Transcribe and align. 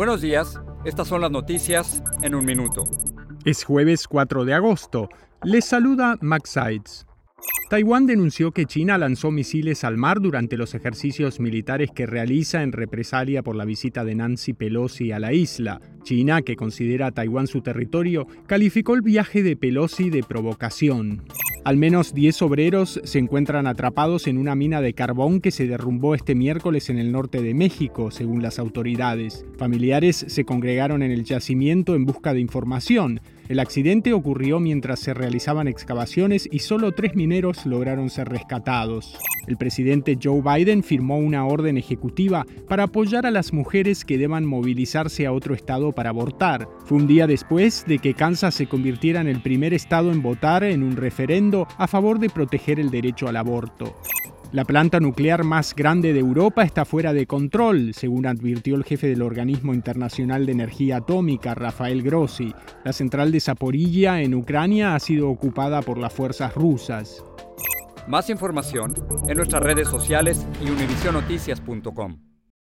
Buenos 0.00 0.22
días, 0.22 0.58
estas 0.86 1.08
son 1.08 1.20
las 1.20 1.30
noticias 1.30 2.02
en 2.22 2.34
un 2.34 2.46
minuto. 2.46 2.84
Es 3.44 3.64
jueves 3.64 4.08
4 4.08 4.46
de 4.46 4.54
agosto. 4.54 5.10
Les 5.44 5.66
saluda 5.66 6.16
Max 6.22 6.52
Sides. 6.54 7.06
Taiwán 7.68 8.06
denunció 8.06 8.50
que 8.52 8.64
China 8.64 8.96
lanzó 8.96 9.30
misiles 9.30 9.84
al 9.84 9.98
mar 9.98 10.22
durante 10.22 10.56
los 10.56 10.74
ejercicios 10.74 11.38
militares 11.38 11.90
que 11.94 12.06
realiza 12.06 12.62
en 12.62 12.72
represalia 12.72 13.42
por 13.42 13.56
la 13.56 13.66
visita 13.66 14.02
de 14.02 14.14
Nancy 14.14 14.54
Pelosi 14.54 15.12
a 15.12 15.18
la 15.18 15.34
isla. 15.34 15.82
China, 16.02 16.40
que 16.40 16.56
considera 16.56 17.08
a 17.08 17.12
Taiwán 17.12 17.46
su 17.46 17.60
territorio, 17.60 18.26
calificó 18.46 18.94
el 18.94 19.02
viaje 19.02 19.42
de 19.42 19.54
Pelosi 19.54 20.08
de 20.08 20.22
provocación. 20.22 21.24
Al 21.62 21.76
menos 21.76 22.14
10 22.14 22.40
obreros 22.40 23.00
se 23.04 23.18
encuentran 23.18 23.66
atrapados 23.66 24.26
en 24.26 24.38
una 24.38 24.54
mina 24.54 24.80
de 24.80 24.94
carbón 24.94 25.42
que 25.42 25.50
se 25.50 25.66
derrumbó 25.66 26.14
este 26.14 26.34
miércoles 26.34 26.88
en 26.88 26.98
el 26.98 27.12
norte 27.12 27.42
de 27.42 27.52
México, 27.52 28.10
según 28.10 28.42
las 28.42 28.58
autoridades. 28.58 29.44
Familiares 29.58 30.24
se 30.26 30.46
congregaron 30.46 31.02
en 31.02 31.10
el 31.10 31.24
yacimiento 31.24 31.94
en 31.94 32.06
busca 32.06 32.32
de 32.32 32.40
información. 32.40 33.20
El 33.50 33.58
accidente 33.58 34.12
ocurrió 34.12 34.60
mientras 34.60 35.00
se 35.00 35.12
realizaban 35.12 35.66
excavaciones 35.66 36.48
y 36.52 36.60
solo 36.60 36.92
tres 36.92 37.16
mineros 37.16 37.66
lograron 37.66 38.08
ser 38.08 38.28
rescatados. 38.28 39.18
El 39.48 39.56
presidente 39.56 40.16
Joe 40.22 40.40
Biden 40.40 40.84
firmó 40.84 41.18
una 41.18 41.44
orden 41.44 41.76
ejecutiva 41.76 42.46
para 42.68 42.84
apoyar 42.84 43.26
a 43.26 43.32
las 43.32 43.52
mujeres 43.52 44.04
que 44.04 44.18
deban 44.18 44.46
movilizarse 44.46 45.26
a 45.26 45.32
otro 45.32 45.52
estado 45.56 45.90
para 45.90 46.10
abortar. 46.10 46.68
Fue 46.84 46.98
un 46.98 47.08
día 47.08 47.26
después 47.26 47.84
de 47.88 47.98
que 47.98 48.14
Kansas 48.14 48.54
se 48.54 48.68
convirtiera 48.68 49.20
en 49.20 49.26
el 49.26 49.42
primer 49.42 49.74
estado 49.74 50.12
en 50.12 50.22
votar 50.22 50.62
en 50.62 50.84
un 50.84 50.96
referendo 50.96 51.66
a 51.76 51.88
favor 51.88 52.20
de 52.20 52.30
proteger 52.30 52.78
el 52.78 52.90
derecho 52.92 53.26
al 53.26 53.36
aborto. 53.36 53.96
La 54.52 54.64
planta 54.64 54.98
nuclear 54.98 55.44
más 55.44 55.76
grande 55.76 56.12
de 56.12 56.18
Europa 56.18 56.64
está 56.64 56.84
fuera 56.84 57.12
de 57.12 57.26
control, 57.26 57.94
según 57.94 58.26
advirtió 58.26 58.74
el 58.74 58.82
jefe 58.82 59.06
del 59.06 59.22
Organismo 59.22 59.72
Internacional 59.72 60.44
de 60.44 60.50
Energía 60.50 60.96
Atómica, 60.96 61.54
Rafael 61.54 62.02
Grossi. 62.02 62.52
La 62.82 62.92
central 62.92 63.30
de 63.30 63.38
Zaporilla, 63.38 64.20
en 64.22 64.34
Ucrania, 64.34 64.96
ha 64.96 64.98
sido 64.98 65.30
ocupada 65.30 65.82
por 65.82 65.98
las 65.98 66.12
fuerzas 66.12 66.52
rusas. 66.56 67.24
Más 68.08 68.28
información 68.28 68.92
en 69.28 69.36
nuestras 69.36 69.62
redes 69.62 69.86
sociales 69.86 70.44
y 70.60 70.68
univisionoticias.com. 70.68 72.29